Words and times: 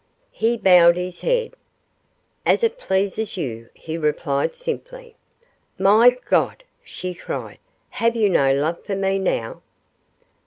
He 0.31 0.57
bowed 0.57 0.97
his 0.97 1.21
head. 1.21 1.53
'As 2.43 2.63
it 2.63 2.79
pleases 2.79 3.37
you,' 3.37 3.69
he 3.75 3.99
replied, 3.99 4.55
simply. 4.55 5.15
'My 5.77 6.17
God!' 6.27 6.63
she 6.81 7.13
cried, 7.13 7.59
'have 7.89 8.15
you 8.15 8.27
no 8.27 8.51
love 8.51 8.83
for 8.83 8.95
me 8.95 9.19
now? 9.19 9.61